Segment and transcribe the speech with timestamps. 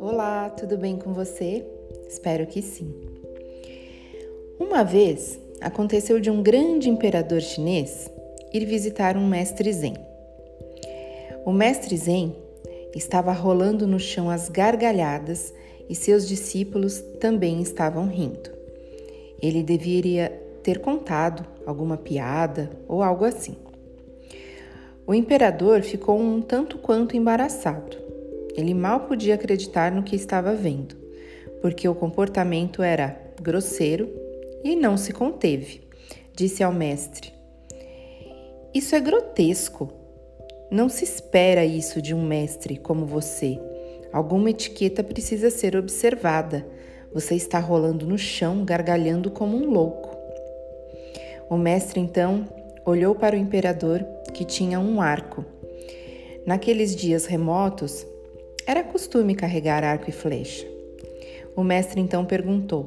[0.00, 1.64] Olá, tudo bem com você?
[2.08, 2.94] Espero que sim.
[4.58, 8.10] Uma vez aconteceu de um grande imperador chinês
[8.52, 9.94] ir visitar um mestre Zen.
[11.46, 12.36] O mestre Zen
[12.94, 15.54] estava rolando no chão as gargalhadas
[15.88, 18.50] e seus discípulos também estavam rindo.
[19.40, 20.28] Ele deveria
[20.62, 23.69] ter contado alguma piada ou algo assim.
[25.10, 27.96] O imperador ficou um tanto quanto embaraçado
[28.54, 30.94] ele mal podia acreditar no que estava vendo,
[31.60, 34.08] porque o comportamento era grosseiro
[34.62, 35.80] e não se conteve.
[36.32, 37.32] Disse ao mestre:
[38.72, 39.92] Isso é grotesco.
[40.70, 43.58] Não se espera isso de um mestre como você.
[44.12, 46.64] Alguma etiqueta precisa ser observada.
[47.12, 50.16] Você está rolando no chão, gargalhando como um louco.
[51.48, 52.46] O mestre então
[52.84, 55.44] olhou para o imperador, que tinha um arco.
[56.46, 58.06] Naqueles dias remotos,
[58.66, 60.66] era costume carregar arco e flecha.
[61.56, 62.86] O mestre então perguntou: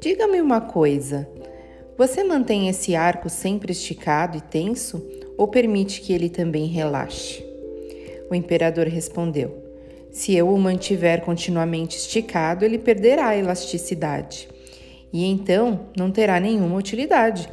[0.00, 1.28] Diga-me uma coisa.
[1.96, 7.44] Você mantém esse arco sempre esticado e tenso ou permite que ele também relaxe?
[8.30, 9.62] O imperador respondeu:
[10.10, 14.48] Se eu o mantiver continuamente esticado, ele perderá a elasticidade
[15.12, 17.48] e então não terá nenhuma utilidade.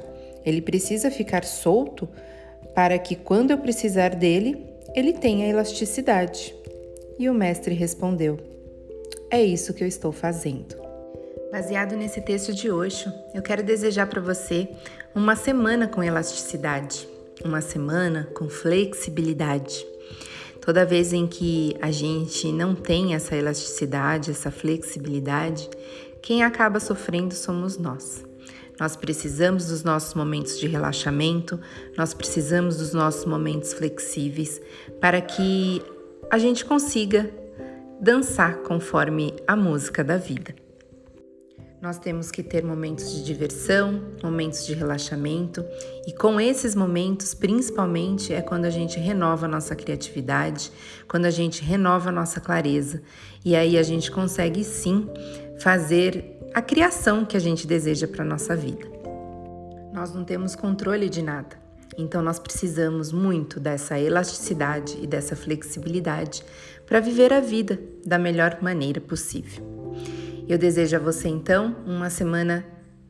[0.45, 2.07] Ele precisa ficar solto
[2.73, 6.55] para que, quando eu precisar dele, ele tenha elasticidade.
[7.17, 8.37] E o mestre respondeu:
[9.29, 10.75] É isso que eu estou fazendo.
[11.51, 14.69] Baseado nesse texto de hoje, eu quero desejar para você
[15.15, 17.07] uma semana com elasticidade,
[17.43, 19.85] uma semana com flexibilidade.
[20.61, 25.67] Toda vez em que a gente não tem essa elasticidade, essa flexibilidade,
[26.21, 28.28] quem acaba sofrendo somos nós.
[28.79, 31.59] Nós precisamos dos nossos momentos de relaxamento,
[31.97, 34.61] nós precisamos dos nossos momentos flexíveis
[35.01, 35.81] para que
[36.31, 37.29] a gente consiga
[37.99, 40.55] dançar conforme a música da vida.
[41.81, 45.63] Nós temos que ter momentos de diversão, momentos de relaxamento,
[46.05, 50.73] e com esses momentos, principalmente, é quando a gente renova a nossa criatividade,
[51.07, 53.01] quando a gente renova a nossa clareza,
[53.45, 55.09] e aí a gente consegue sim
[55.61, 58.85] fazer a criação que a gente deseja para a nossa vida.
[59.93, 61.57] Nós não temos controle de nada.
[61.97, 66.43] Então, nós precisamos muito dessa elasticidade e dessa flexibilidade
[66.85, 69.78] para viver a vida da melhor maneira possível.
[70.49, 72.65] Eu desejo a você, então, uma semana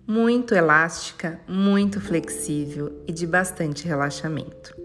[0.05, 4.75] muito elástica, muito flexível e de bastante relaxamento.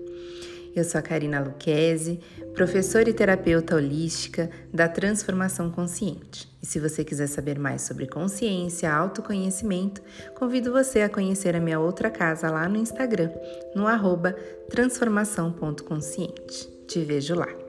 [0.73, 2.21] Eu sou a Karina Luquezzi,
[2.55, 6.49] professora e terapeuta holística da Transformação Consciente.
[6.63, 10.01] E se você quiser saber mais sobre consciência, autoconhecimento,
[10.37, 13.33] convido você a conhecer a minha outra casa lá no Instagram,
[13.75, 14.33] no arroba
[14.71, 16.69] transformação.consciente.
[16.87, 17.64] Te vejo lá.